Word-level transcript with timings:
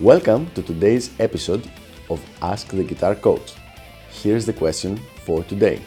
Welcome 0.00 0.46
to 0.54 0.62
today's 0.62 1.10
episode 1.20 1.70
of 2.08 2.24
Ask 2.40 2.68
the 2.68 2.82
Guitar 2.82 3.14
Coach. 3.14 3.52
Here's 4.08 4.46
the 4.46 4.54
question 4.54 4.96
for 5.24 5.44
today 5.44 5.82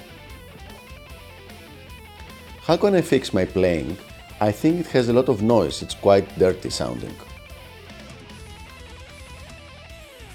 How 2.61 2.77
can 2.77 2.93
I 2.93 3.01
fix 3.01 3.33
my 3.33 3.45
playing? 3.45 3.97
I 4.39 4.51
think 4.51 4.81
it 4.81 4.87
has 4.87 5.09
a 5.09 5.13
lot 5.13 5.29
of 5.29 5.41
noise, 5.41 5.81
it's 5.81 5.95
quite 5.95 6.37
dirty 6.37 6.69
sounding. 6.69 7.15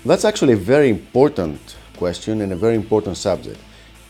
That's 0.05 0.25
actually 0.25 0.55
a 0.55 0.57
very 0.57 0.89
important 0.89 1.77
question 1.97 2.41
and 2.41 2.53
a 2.53 2.57
very 2.57 2.75
important 2.75 3.17
subject, 3.17 3.61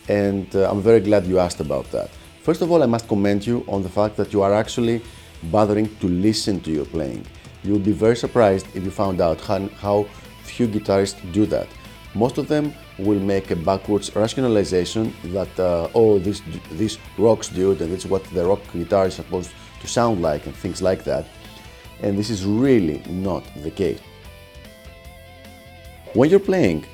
and 0.08 0.46
uh, 0.54 0.70
I'm 0.70 0.82
very 0.82 1.00
glad 1.00 1.26
you 1.26 1.38
asked 1.38 1.60
about 1.60 1.90
that. 1.92 2.10
First 2.42 2.62
of 2.62 2.70
all, 2.70 2.82
I 2.82 2.86
must 2.86 3.08
commend 3.08 3.46
you 3.46 3.64
on 3.68 3.82
the 3.82 3.88
fact 3.88 4.16
that 4.16 4.32
you 4.32 4.42
are 4.42 4.54
actually 4.54 5.02
bothering 5.44 5.88
to 6.00 6.06
listen 6.08 6.60
to 6.60 6.70
your 6.70 6.86
playing 6.86 7.26
you 7.66 7.72
would 7.72 7.84
be 7.84 7.92
very 7.92 8.16
surprised 8.16 8.66
if 8.74 8.84
you 8.84 8.90
found 8.90 9.20
out 9.20 9.40
how, 9.40 9.66
how 9.80 10.04
few 10.44 10.68
guitarists 10.68 11.20
do 11.32 11.46
that. 11.46 11.66
Most 12.14 12.38
of 12.38 12.48
them 12.48 12.72
will 12.98 13.18
make 13.18 13.50
a 13.50 13.56
backwards 13.56 14.14
rationalization 14.14 15.12
that, 15.24 15.58
uh, 15.58 15.88
oh, 15.94 16.18
this, 16.18 16.40
this 16.70 16.98
rocks 17.18 17.48
dude, 17.48 17.82
and 17.82 17.92
is 17.92 18.06
what 18.06 18.24
the 18.24 18.46
rock 18.46 18.60
guitar 18.72 19.06
is 19.06 19.14
supposed 19.14 19.50
to 19.80 19.86
sound 19.86 20.22
like, 20.22 20.46
and 20.46 20.54
things 20.54 20.80
like 20.80 21.04
that. 21.04 21.26
And 22.00 22.16
this 22.16 22.30
is 22.30 22.44
really 22.44 23.02
not 23.08 23.44
the 23.62 23.70
case. 23.70 24.00
When 26.14 26.30
you're 26.30 26.40
playing, 26.40 26.86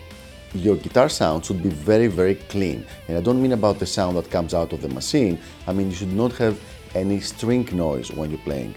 your 0.55 0.77
guitar 0.77 1.09
sound 1.09 1.45
should 1.45 1.63
be 1.63 1.71
very, 1.71 2.09
very 2.09 2.35
clean. 2.35 2.85
And 3.09 3.17
I 3.17 3.21
don't 3.21 3.41
mean 3.41 3.53
about 3.53 3.79
the 3.79 3.87
sound 3.87 4.17
that 4.17 4.31
comes 4.31 4.55
out 4.55 4.73
of 4.73 4.83
the 4.83 4.89
machine, 4.89 5.39
I 5.67 5.73
mean 5.73 5.91
you 5.91 5.97
should 5.97 6.13
not 6.13 6.33
have 6.33 6.61
any 6.95 7.21
string 7.21 7.69
noise 7.73 8.13
when 8.13 8.31
you're 8.31 8.41
playing. 8.41 8.75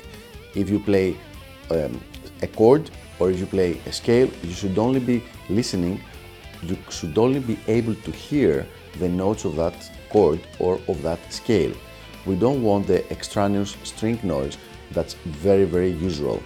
If 0.55 0.69
you 0.69 0.79
play 0.79 1.17
um, 1.71 2.01
a 2.41 2.47
chord 2.47 2.89
or 3.19 3.31
if 3.31 3.39
you 3.39 3.45
play 3.45 3.79
a 3.85 3.91
scale, 3.91 4.29
you 4.43 4.53
should 4.53 4.77
only 4.77 4.99
be 4.99 5.23
listening, 5.49 6.01
you 6.63 6.77
should 6.89 7.17
only 7.17 7.39
be 7.39 7.57
able 7.67 7.95
to 7.95 8.11
hear 8.11 8.65
the 8.99 9.09
notes 9.09 9.45
of 9.45 9.55
that 9.57 9.73
chord 10.09 10.39
or 10.59 10.79
of 10.87 11.01
that 11.01 11.19
scale. 11.31 11.73
We 12.25 12.35
don't 12.35 12.63
want 12.63 12.87
the 12.87 13.09
extraneous 13.11 13.75
string 13.83 14.19
noise 14.23 14.57
that's 14.91 15.15
very, 15.25 15.65
very 15.65 15.91
usual. 15.91 16.41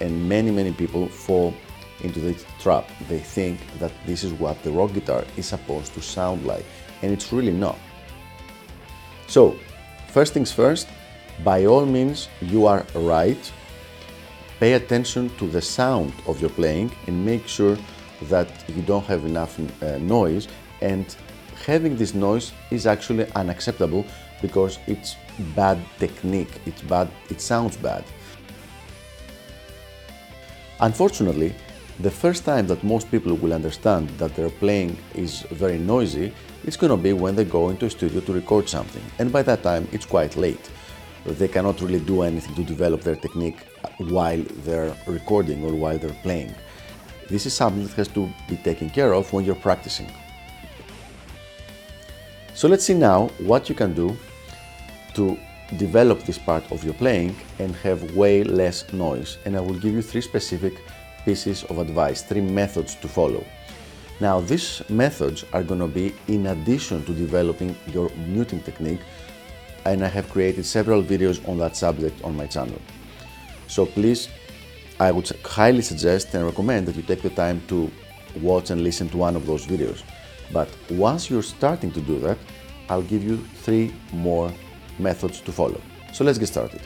And 0.00 0.28
many, 0.28 0.50
many 0.50 0.72
people 0.72 1.08
fall 1.08 1.54
into 2.02 2.20
this 2.20 2.44
trap. 2.60 2.88
They 3.08 3.18
think 3.18 3.58
that 3.78 3.92
this 4.06 4.24
is 4.24 4.32
what 4.32 4.62
the 4.62 4.70
rock 4.70 4.92
guitar 4.92 5.24
is 5.36 5.46
supposed 5.46 5.94
to 5.94 6.02
sound 6.02 6.46
like, 6.46 6.64
and 7.02 7.12
it's 7.12 7.32
really 7.32 7.52
not. 7.52 7.78
So, 9.26 9.56
first 10.08 10.34
things 10.34 10.52
first, 10.52 10.88
by 11.44 11.66
all 11.66 11.86
means, 11.86 12.28
you 12.40 12.66
are 12.66 12.84
right 12.94 13.52
pay 14.60 14.74
attention 14.74 15.30
to 15.38 15.46
the 15.46 15.62
sound 15.62 16.12
of 16.26 16.38
your 16.40 16.50
playing 16.50 16.92
and 17.06 17.24
make 17.24 17.48
sure 17.48 17.78
that 18.24 18.48
you 18.68 18.82
don't 18.82 19.06
have 19.06 19.24
enough 19.24 19.58
uh, 19.58 19.96
noise 19.98 20.48
and 20.82 21.16
having 21.64 21.96
this 21.96 22.12
noise 22.12 22.52
is 22.70 22.86
actually 22.86 23.26
unacceptable 23.32 24.04
because 24.42 24.78
it's 24.86 25.16
bad 25.56 25.78
technique 25.98 26.60
it's 26.66 26.82
bad 26.82 27.08
it 27.30 27.40
sounds 27.40 27.78
bad 27.78 28.04
unfortunately 30.80 31.54
the 32.02 32.10
first 32.10 32.44
time 32.44 32.66
that 32.66 32.82
most 32.82 33.10
people 33.10 33.34
will 33.34 33.52
understand 33.52 34.08
that 34.10 34.34
their 34.34 34.50
playing 34.50 34.96
is 35.14 35.42
very 35.50 35.78
noisy 35.78 36.32
it's 36.64 36.76
going 36.76 36.90
to 36.90 36.96
be 36.96 37.12
when 37.12 37.34
they 37.34 37.44
go 37.44 37.70
into 37.70 37.86
a 37.86 37.90
studio 37.90 38.20
to 38.20 38.32
record 38.32 38.68
something 38.68 39.02
and 39.18 39.32
by 39.32 39.42
that 39.42 39.62
time 39.62 39.86
it's 39.92 40.06
quite 40.06 40.36
late 40.36 40.70
they 41.24 41.48
cannot 41.48 41.80
really 41.80 42.00
do 42.00 42.22
anything 42.22 42.54
to 42.54 42.64
develop 42.64 43.02
their 43.02 43.16
technique 43.16 43.58
while 43.98 44.42
they're 44.64 44.94
recording 45.06 45.64
or 45.64 45.74
while 45.74 45.98
they're 45.98 46.16
playing. 46.22 46.54
This 47.28 47.46
is 47.46 47.52
something 47.54 47.86
that 47.86 47.92
has 47.94 48.08
to 48.08 48.28
be 48.48 48.56
taken 48.56 48.90
care 48.90 49.12
of 49.12 49.32
when 49.32 49.44
you're 49.44 49.54
practicing. 49.54 50.10
So 52.54 52.68
let's 52.68 52.84
see 52.84 52.94
now 52.94 53.28
what 53.38 53.68
you 53.68 53.74
can 53.74 53.94
do 53.94 54.16
to 55.14 55.38
develop 55.76 56.22
this 56.24 56.38
part 56.38 56.70
of 56.72 56.82
your 56.84 56.94
playing 56.94 57.36
and 57.58 57.74
have 57.76 58.16
way 58.16 58.42
less 58.42 58.92
noise. 58.92 59.38
And 59.44 59.56
I 59.56 59.60
will 59.60 59.78
give 59.78 59.94
you 59.94 60.02
three 60.02 60.20
specific 60.20 60.74
pieces 61.24 61.64
of 61.64 61.78
advice, 61.78 62.22
three 62.22 62.40
methods 62.40 62.94
to 62.96 63.08
follow. 63.08 63.44
Now, 64.20 64.40
these 64.40 64.82
methods 64.90 65.44
are 65.52 65.62
going 65.62 65.80
to 65.80 65.86
be 65.86 66.14
in 66.28 66.46
addition 66.48 67.04
to 67.04 67.12
developing 67.12 67.74
your 67.86 68.10
muting 68.10 68.60
technique 68.60 69.00
and 69.84 70.04
I 70.04 70.08
have 70.08 70.28
created 70.28 70.66
several 70.66 71.02
videos 71.02 71.46
on 71.48 71.58
that 71.58 71.76
subject 71.76 72.22
on 72.22 72.36
my 72.36 72.46
channel. 72.46 72.80
So 73.66 73.86
please, 73.86 74.28
I 74.98 75.10
would 75.10 75.30
highly 75.44 75.82
suggest 75.82 76.34
and 76.34 76.44
recommend 76.44 76.86
that 76.88 76.96
you 76.96 77.02
take 77.02 77.22
the 77.22 77.30
time 77.30 77.62
to 77.68 77.90
watch 78.42 78.70
and 78.70 78.82
listen 78.82 79.08
to 79.10 79.16
one 79.16 79.36
of 79.36 79.46
those 79.46 79.66
videos. 79.66 80.02
But 80.52 80.68
once 80.90 81.30
you're 81.30 81.42
starting 81.42 81.90
to 81.92 82.00
do 82.00 82.18
that, 82.20 82.38
I'll 82.88 83.02
give 83.02 83.22
you 83.24 83.38
three 83.62 83.94
more 84.12 84.52
methods 84.98 85.40
to 85.40 85.52
follow. 85.52 85.80
So 86.12 86.24
let's 86.24 86.38
get 86.38 86.48
started. 86.48 86.82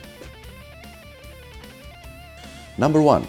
Number 2.77 3.01
one, 3.01 3.27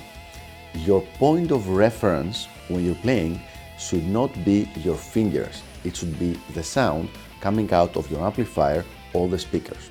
your 0.75 1.03
point 1.19 1.51
of 1.51 1.69
reference 1.69 2.49
when 2.69 2.85
you're 2.85 2.95
playing 2.97 3.41
should 3.79 4.07
not 4.07 4.33
be 4.45 4.69
your 4.77 4.97
fingers. 4.97 5.63
It 5.85 5.97
should 5.97 6.19
be 6.19 6.39
the 6.55 6.63
sound 6.63 7.09
coming 7.41 7.73
out 7.73 7.97
of 7.97 8.11
your 8.11 8.25
amplifier 8.25 8.85
or 9.13 9.29
the 9.29 9.39
speakers. 9.39 9.91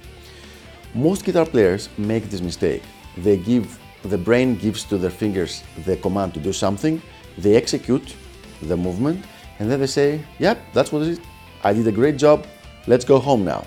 Most 0.94 1.26
guitar 1.26 1.46
players 1.46 1.90
make 1.98 2.30
this 2.30 2.42
mistake. 2.42 2.84
They 3.18 3.38
give, 3.38 3.80
the 4.04 4.18
brain 4.18 4.56
gives 4.56 4.84
to 4.86 4.98
their 4.98 5.12
fingers 5.12 5.64
the 5.86 5.98
command 5.98 6.34
to 6.36 6.40
do 6.40 6.54
something, 6.54 7.02
they 7.38 7.56
execute 7.56 8.16
the 8.62 8.78
movement, 8.78 9.26
and 9.60 9.70
then 9.70 9.80
they 9.80 9.88
say, 9.88 10.22
yep, 10.40 10.60
that's 10.74 10.92
what 10.92 11.02
it 11.04 11.10
is. 11.10 11.20
I 11.64 11.74
did 11.74 11.88
a 11.88 11.92
great 11.92 12.18
job, 12.18 12.46
let's 12.88 13.06
go 13.06 13.20
home 13.20 13.44
now. 13.44 13.66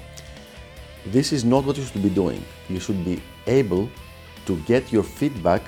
This 1.07 1.33
is 1.33 1.45
not 1.45 1.65
what 1.65 1.77
you 1.77 1.85
should 1.85 2.03
be 2.03 2.11
doing. 2.11 2.45
You 2.69 2.81
should 2.81 3.05
be 3.05 3.23
able 3.47 3.89
to 4.47 4.57
get 4.63 4.93
your 4.93 5.03
feedback 5.03 5.63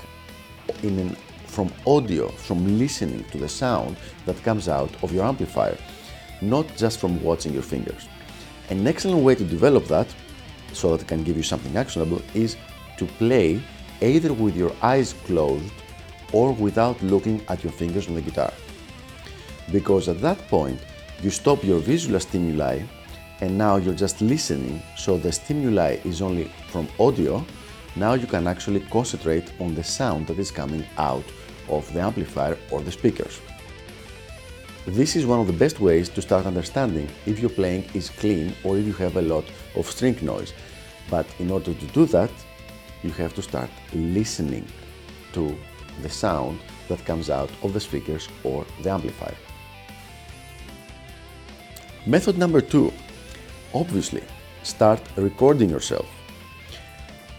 in 0.82 0.98
an, 0.98 1.16
from 1.50 1.72
audio, 1.86 2.28
from 2.28 2.78
listening 2.78 3.24
to 3.32 3.38
the 3.38 3.48
sound 3.48 3.96
that 4.26 4.42
comes 4.42 4.68
out 4.68 4.90
of 5.02 5.12
your 5.12 5.24
amplifier, 5.24 5.76
not 6.40 6.66
just 6.76 6.98
from 6.98 7.22
watching 7.22 7.52
your 7.52 7.62
fingers. 7.62 8.08
An 8.70 8.86
excellent 8.86 9.24
way 9.24 9.34
to 9.34 9.44
develop 9.44 9.84
that, 9.86 10.06
so 10.72 10.92
that 10.92 11.02
it 11.02 11.08
can 11.08 11.24
give 11.24 11.36
you 11.36 11.42
something 11.42 11.76
actionable, 11.76 12.22
is 12.34 12.56
to 12.98 13.06
play 13.18 13.60
either 14.00 14.32
with 14.32 14.56
your 14.56 14.72
eyes 14.82 15.12
closed 15.24 15.72
or 16.32 16.52
without 16.52 17.02
looking 17.02 17.42
at 17.48 17.64
your 17.64 17.72
fingers 17.72 18.08
on 18.08 18.14
the 18.14 18.22
guitar. 18.22 18.52
Because 19.72 20.08
at 20.08 20.20
that 20.20 20.38
point, 20.48 20.80
you 21.22 21.30
stop 21.30 21.64
your 21.64 21.80
visual 21.80 22.18
stimuli 22.20 22.80
and 23.40 23.56
now 23.56 23.76
you're 23.76 23.94
just 23.94 24.20
listening, 24.20 24.82
so 24.96 25.16
the 25.16 25.32
stimuli 25.32 25.96
is 26.04 26.22
only 26.22 26.50
from 26.68 26.86
audio. 26.98 27.44
Now 27.96 28.14
you 28.14 28.26
can 28.26 28.46
actually 28.46 28.80
concentrate 28.80 29.50
on 29.58 29.74
the 29.74 29.82
sound 29.82 30.26
that 30.28 30.38
is 30.38 30.50
coming 30.50 30.84
out 30.98 31.24
of 31.70 31.92
the 31.92 32.00
amplifier 32.00 32.58
or 32.70 32.82
the 32.82 32.92
speakers. 32.92 33.40
This 34.86 35.14
is 35.14 35.26
one 35.26 35.40
of 35.40 35.46
the 35.46 35.52
best 35.52 35.78
ways 35.78 36.08
to 36.08 36.22
start 36.22 36.46
understanding 36.46 37.08
if 37.26 37.38
your 37.38 37.50
playing 37.50 37.84
is 37.94 38.10
clean 38.10 38.54
or 38.64 38.76
if 38.78 38.86
you 38.86 38.94
have 38.94 39.16
a 39.16 39.22
lot 39.22 39.44
of 39.76 39.90
string 39.90 40.18
noise. 40.22 40.52
But 41.10 41.26
in 41.38 41.50
order 41.50 41.74
to 41.74 41.86
do 41.86 42.06
that, 42.06 42.30
you 43.02 43.10
have 43.10 43.34
to 43.34 43.42
start 43.42 43.70
listening 43.92 44.66
to 45.32 45.56
the 46.02 46.08
sound 46.08 46.58
that 46.88 47.04
comes 47.04 47.30
out 47.30 47.50
of 47.62 47.72
the 47.72 47.80
speakers 47.80 48.28
or 48.42 48.66
the 48.82 48.90
amplifier. 48.90 49.36
Method 52.06 52.38
number 52.38 52.60
two, 52.60 52.92
obviously, 53.74 54.24
start 54.62 55.00
recording 55.16 55.70
yourself. 55.70 56.08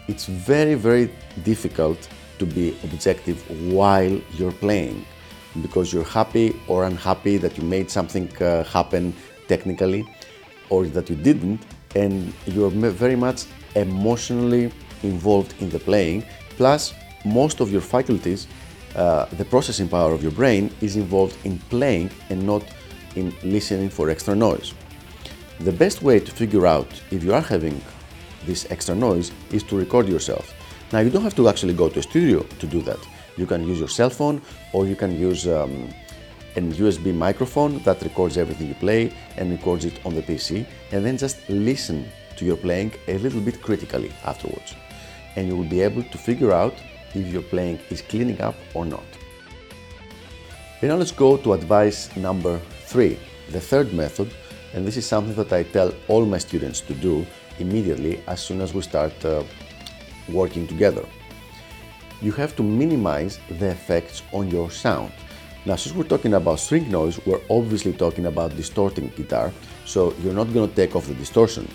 It's 0.08 0.26
very, 0.26 0.74
very 0.74 1.10
difficult 1.42 2.08
to 2.42 2.46
be 2.60 2.76
objective 2.82 3.38
while 3.72 4.14
you're 4.36 4.58
playing 4.66 5.04
because 5.64 5.92
you're 5.92 6.10
happy 6.20 6.48
or 6.66 6.84
unhappy 6.92 7.36
that 7.36 7.56
you 7.58 7.64
made 7.76 7.88
something 7.98 8.26
uh, 8.38 8.64
happen 8.64 9.14
technically 9.46 10.02
or 10.68 10.86
that 10.86 11.08
you 11.10 11.16
didn't, 11.16 11.60
and 11.94 12.32
you're 12.46 12.70
very 13.04 13.18
much 13.26 13.44
emotionally 13.74 14.72
involved 15.02 15.52
in 15.60 15.68
the 15.70 15.78
playing. 15.78 16.24
Plus, 16.56 16.94
most 17.24 17.60
of 17.60 17.70
your 17.70 17.84
faculties, 17.96 18.46
uh, 18.96 19.26
the 19.40 19.44
processing 19.44 19.88
power 19.88 20.12
of 20.12 20.22
your 20.22 20.32
brain, 20.32 20.70
is 20.80 20.96
involved 20.96 21.36
in 21.44 21.58
playing 21.74 22.10
and 22.30 22.44
not 22.52 22.64
in 23.14 23.26
listening 23.44 23.90
for 23.90 24.08
extra 24.08 24.34
noise. 24.34 24.72
The 25.60 25.72
best 25.84 26.02
way 26.02 26.18
to 26.18 26.30
figure 26.32 26.66
out 26.66 26.90
if 27.10 27.22
you 27.22 27.34
are 27.34 27.46
having 27.54 27.80
this 28.46 28.66
extra 28.70 28.94
noise 28.94 29.30
is 29.52 29.62
to 29.64 29.76
record 29.76 30.08
yourself. 30.08 30.46
Now, 30.92 30.98
you 30.98 31.08
don't 31.08 31.22
have 31.22 31.34
to 31.36 31.48
actually 31.48 31.72
go 31.72 31.88
to 31.88 32.00
a 32.00 32.02
studio 32.02 32.42
to 32.58 32.66
do 32.66 32.82
that. 32.82 32.98
You 33.38 33.46
can 33.46 33.66
use 33.66 33.78
your 33.78 33.88
cell 33.88 34.10
phone 34.10 34.42
or 34.74 34.86
you 34.86 34.94
can 34.94 35.18
use 35.18 35.46
um, 35.46 35.88
a 36.54 36.60
USB 36.60 37.14
microphone 37.14 37.82
that 37.84 38.02
records 38.02 38.36
everything 38.36 38.68
you 38.68 38.74
play 38.74 39.10
and 39.38 39.50
records 39.50 39.86
it 39.86 40.04
on 40.04 40.14
the 40.14 40.20
PC, 40.22 40.66
and 40.90 41.04
then 41.04 41.16
just 41.16 41.48
listen 41.48 42.04
to 42.36 42.44
your 42.44 42.58
playing 42.58 42.92
a 43.08 43.16
little 43.18 43.40
bit 43.40 43.62
critically 43.62 44.12
afterwards. 44.24 44.74
And 45.36 45.48
you 45.48 45.56
will 45.56 45.64
be 45.64 45.80
able 45.80 46.02
to 46.02 46.18
figure 46.18 46.52
out 46.52 46.74
if 47.14 47.26
your 47.32 47.42
playing 47.42 47.78
is 47.88 48.02
cleaning 48.02 48.42
up 48.42 48.54
or 48.74 48.84
not. 48.84 49.04
And 50.82 50.90
now 50.90 50.96
let's 50.96 51.12
go 51.12 51.38
to 51.38 51.54
advice 51.54 52.14
number 52.16 52.60
three, 52.84 53.18
the 53.50 53.60
third 53.60 53.94
method, 53.94 54.34
and 54.74 54.86
this 54.86 54.98
is 54.98 55.06
something 55.06 55.34
that 55.36 55.52
I 55.54 55.62
tell 55.62 55.92
all 56.08 56.26
my 56.26 56.38
students 56.38 56.82
to 56.82 56.94
do 56.94 57.24
immediately 57.58 58.22
as 58.26 58.42
soon 58.42 58.60
as 58.60 58.74
we 58.74 58.82
start 58.82 59.12
uh, 59.24 59.42
working 60.28 60.66
together. 60.66 61.04
You 62.20 62.32
have 62.32 62.54
to 62.56 62.62
minimize 62.62 63.40
the 63.48 63.70
effects 63.70 64.22
on 64.32 64.50
your 64.50 64.70
sound. 64.70 65.12
Now, 65.64 65.76
since 65.76 65.94
we're 65.94 66.04
talking 66.04 66.34
about 66.34 66.60
string 66.60 66.90
noise, 66.90 67.24
we're 67.26 67.40
obviously 67.48 67.92
talking 67.92 68.26
about 68.26 68.56
distorting 68.56 69.12
guitar, 69.16 69.52
so 69.84 70.12
you're 70.22 70.34
not 70.34 70.52
going 70.52 70.68
to 70.68 70.74
take 70.74 70.96
off 70.96 71.06
the 71.06 71.14
distortion. 71.14 71.68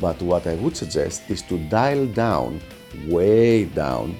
But 0.00 0.20
what 0.22 0.46
I 0.46 0.54
would 0.54 0.76
suggest 0.76 1.28
is 1.28 1.42
to 1.42 1.58
dial 1.68 2.06
down, 2.06 2.60
way 3.06 3.64
down, 3.64 4.16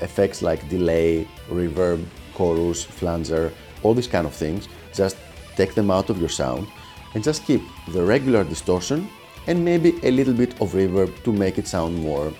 effects 0.00 0.42
like 0.42 0.68
delay, 0.68 1.26
reverb, 1.50 2.04
chorus, 2.34 2.84
flanger, 2.84 3.52
all 3.82 3.94
these 3.94 4.08
kind 4.08 4.26
of 4.26 4.34
things. 4.34 4.68
Just 4.94 5.16
take 5.56 5.74
them 5.74 5.90
out 5.90 6.10
of 6.10 6.18
your 6.18 6.28
sound 6.28 6.66
and 7.14 7.22
just 7.22 7.44
keep 7.44 7.62
the 7.88 8.02
regular 8.02 8.44
distortion 8.44 9.08
and 9.46 9.64
maybe 9.64 9.98
a 10.02 10.10
little 10.10 10.34
bit 10.34 10.52
of 10.60 10.72
reverb 10.72 11.22
to 11.24 11.32
make 11.32 11.58
it 11.58 11.66
sound 11.66 11.96
more 11.96 12.32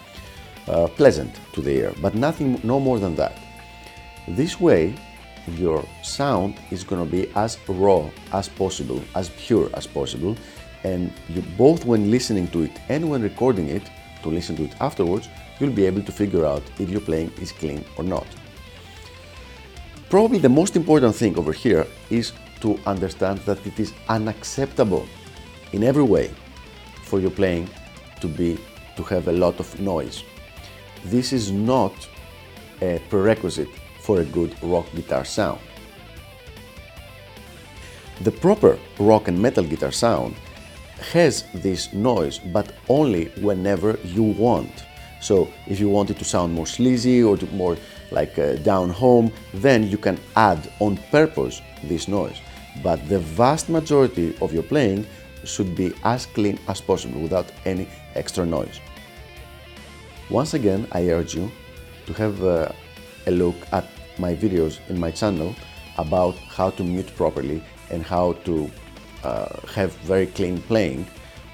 Uh, 0.68 0.86
pleasant 0.86 1.34
to 1.54 1.62
the 1.62 1.70
ear, 1.70 1.94
but 2.02 2.14
nothing, 2.14 2.60
no 2.62 2.78
more 2.78 2.98
than 2.98 3.16
that. 3.16 3.32
This 4.28 4.60
way, 4.60 4.94
your 5.56 5.82
sound 6.02 6.56
is 6.70 6.84
going 6.84 7.02
to 7.02 7.10
be 7.10 7.30
as 7.36 7.56
raw 7.68 8.10
as 8.34 8.50
possible, 8.50 9.02
as 9.14 9.30
pure 9.30 9.70
as 9.72 9.86
possible, 9.86 10.36
and 10.84 11.10
you 11.30 11.42
both 11.56 11.86
when 11.86 12.10
listening 12.10 12.48
to 12.48 12.64
it 12.64 12.72
and 12.90 13.08
when 13.08 13.22
recording 13.22 13.68
it, 13.68 13.82
to 14.22 14.28
listen 14.28 14.56
to 14.56 14.64
it 14.64 14.74
afterwards, 14.80 15.28
you'll 15.58 15.72
be 15.72 15.86
able 15.86 16.02
to 16.02 16.12
figure 16.12 16.44
out 16.44 16.62
if 16.78 16.90
your 16.90 17.00
playing 17.00 17.32
is 17.40 17.50
clean 17.50 17.82
or 17.96 18.04
not. 18.04 18.26
Probably 20.10 20.38
the 20.38 20.50
most 20.50 20.76
important 20.76 21.14
thing 21.14 21.38
over 21.38 21.52
here 21.52 21.86
is 22.10 22.32
to 22.60 22.78
understand 22.84 23.38
that 23.40 23.64
it 23.66 23.80
is 23.80 23.94
unacceptable 24.08 25.06
in 25.72 25.82
every 25.82 26.02
way 26.02 26.30
for 27.04 27.20
your 27.20 27.30
playing 27.30 27.70
to 28.20 28.28
be 28.28 28.58
to 28.96 29.02
have 29.04 29.28
a 29.28 29.32
lot 29.32 29.60
of 29.60 29.80
noise. 29.80 30.24
This 31.04 31.32
is 31.32 31.50
not 31.50 31.92
a 32.80 33.00
prerequisite 33.08 33.68
for 34.00 34.20
a 34.20 34.24
good 34.24 34.54
rock 34.62 34.86
guitar 34.94 35.24
sound. 35.24 35.60
The 38.22 38.32
proper 38.32 38.78
rock 38.98 39.28
and 39.28 39.40
metal 39.40 39.64
guitar 39.64 39.92
sound 39.92 40.34
has 41.12 41.44
this 41.54 41.92
noise, 41.92 42.38
but 42.38 42.72
only 42.88 43.26
whenever 43.40 43.98
you 44.04 44.22
want. 44.22 44.84
So 45.20 45.48
if 45.66 45.78
you 45.80 45.88
want 45.88 46.10
it 46.10 46.18
to 46.18 46.24
sound 46.24 46.52
more 46.52 46.66
sleazy 46.66 47.22
or 47.22 47.38
more 47.52 47.76
like 48.10 48.38
uh, 48.38 48.54
down 48.56 48.90
home, 48.90 49.32
then 49.54 49.88
you 49.88 49.98
can 49.98 50.18
add 50.36 50.70
on 50.80 50.96
purpose 51.10 51.60
this 51.84 52.08
noise. 52.08 52.40
But 52.82 53.08
the 53.08 53.18
vast 53.18 53.68
majority 53.68 54.36
of 54.40 54.52
your 54.52 54.62
playing 54.62 55.06
should 55.44 55.74
be 55.74 55.92
as 56.04 56.26
clean 56.26 56.58
as 56.68 56.80
possible 56.80 57.20
without 57.20 57.46
any 57.64 57.88
extra 58.14 58.44
noise. 58.44 58.80
Once 60.30 60.52
again, 60.52 60.86
I 60.92 61.08
urge 61.08 61.34
you 61.34 61.50
to 62.06 62.12
have 62.12 62.44
uh, 62.44 62.70
a 63.26 63.30
look 63.30 63.56
at 63.72 63.86
my 64.18 64.34
videos 64.34 64.78
in 64.90 65.00
my 65.00 65.10
channel 65.10 65.54
about 65.96 66.36
how 66.36 66.68
to 66.70 66.84
mute 66.84 67.14
properly 67.16 67.62
and 67.90 68.02
how 68.02 68.34
to 68.44 68.70
uh, 69.24 69.60
have 69.74 69.94
very 70.04 70.26
clean 70.26 70.60
playing 70.62 71.06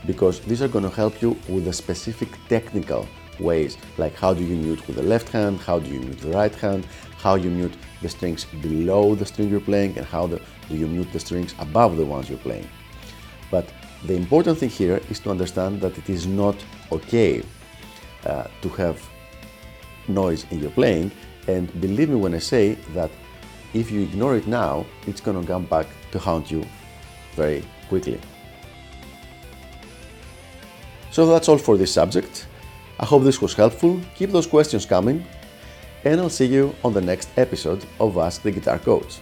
because 0.07 0.41
these 0.41 0.61
are 0.61 0.67
going 0.67 0.83
to 0.85 0.91
help 0.91 1.23
you 1.23 1.31
with 1.49 1.67
the 1.67 1.73
specific 1.73 2.29
technical 2.49 3.07
ways 3.39 3.79
like 3.97 4.15
how 4.17 4.35
do 4.35 4.43
you 4.43 4.57
mute 4.57 4.85
with 4.89 4.97
the 4.97 5.03
left 5.03 5.29
hand, 5.29 5.61
how 5.61 5.79
do 5.79 5.89
you 5.89 6.01
mute 6.01 6.19
the 6.19 6.31
right 6.33 6.55
hand, 6.57 6.85
how 7.19 7.37
you 7.37 7.51
mute 7.51 7.75
the 8.03 8.09
strings 8.09 8.45
below 8.61 9.15
the 9.15 9.25
string 9.25 9.49
you're 9.51 9.61
playing 9.61 9.97
and 9.97 10.07
how 10.07 10.27
the, 10.27 10.41
do 10.69 10.77
you 10.77 10.89
mute 10.89 11.13
the 11.13 11.21
strings 11.21 11.55
above 11.61 11.97
the 11.97 12.05
ones 12.05 12.29
you're 12.29 12.39
playing. 12.39 12.69
But 13.53 13.69
the 14.05 14.15
important 14.15 14.59
thing 14.59 14.69
here 14.69 15.01
is 15.11 15.21
to 15.21 15.31
understand 15.31 15.81
that 15.81 15.97
it 15.97 16.11
is 16.11 16.27
not 16.27 16.57
okay 16.91 17.43
uh, 18.27 18.45
to 18.63 18.69
have 18.71 19.03
noise 20.09 20.47
in 20.51 20.61
your 20.61 20.71
playing 20.73 21.11
and 21.49 21.69
believe 21.81 22.09
me 22.09 22.17
when 22.17 22.35
I 22.35 22.39
say 22.39 22.75
that 22.95 23.11
if 23.75 23.91
you 23.91 24.03
ignore 24.03 24.37
it 24.37 24.47
now, 24.47 24.87
it's 25.07 25.21
going 25.21 25.41
to 25.41 25.47
come 25.47 25.67
back 25.67 25.87
to 26.13 26.19
haunt 26.19 26.51
you 26.51 26.65
very 27.35 27.65
quickly. 27.89 28.21
So 31.11 31.27
that's 31.27 31.49
all 31.49 31.59
for 31.59 31.77
this 31.77 31.93
subject. 31.93 32.47
I 32.99 33.05
hope 33.05 33.25
this 33.25 33.41
was 33.41 33.55
helpful. 33.55 34.01
Keep 34.15 34.31
those 34.31 34.47
questions 34.47 34.87
coming, 34.87 35.25
and 36.05 36.21
I'll 36.21 36.31
see 36.31 36.47
you 36.47 36.75
on 36.85 36.93
the 36.93 37.01
next 37.01 37.29
episode 37.37 37.85
of 37.99 38.17
Ask 38.17 38.43
the 38.43 38.53
Guitar 38.53 38.79
Coach. 38.79 39.21